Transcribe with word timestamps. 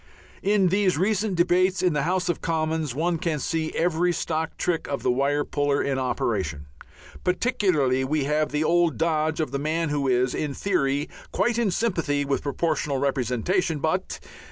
In 0.41 0.69
these 0.69 0.97
recent 0.97 1.35
debates 1.35 1.83
in 1.83 1.93
the 1.93 2.01
House 2.01 2.27
of 2.27 2.41
Commons 2.41 2.95
one 2.95 3.19
can 3.19 3.37
see 3.37 3.71
every 3.75 4.11
stock 4.11 4.57
trick 4.57 4.87
of 4.87 5.03
the 5.03 5.11
wire 5.11 5.43
puller 5.43 5.79
in 5.79 5.99
operation. 5.99 6.65
Particularly 7.23 8.03
we 8.03 8.23
have 8.23 8.51
the 8.51 8.63
old 8.63 8.97
dodge 8.97 9.39
of 9.39 9.51
the 9.51 9.59
man 9.59 9.89
who 9.89 10.07
is 10.07 10.33
"in 10.33 10.55
theory 10.55 11.07
quite 11.31 11.59
in 11.59 11.69
sympathy 11.69 12.25
with 12.25 12.41
Proportional 12.41 12.97
Representation, 12.97 13.77
but 13.77 14.19